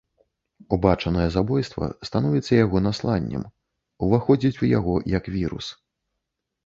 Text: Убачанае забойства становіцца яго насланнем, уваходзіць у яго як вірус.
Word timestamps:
Убачанае 0.75 1.25
забойства 1.35 1.89
становіцца 2.09 2.51
яго 2.65 2.77
насланнем, 2.87 3.43
уваходзіць 4.09 4.55
у 4.65 4.71
яго 4.77 4.95
як 5.17 5.33
вірус. 5.39 5.65